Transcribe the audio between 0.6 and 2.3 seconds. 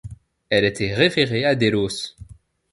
était révérée à Délos.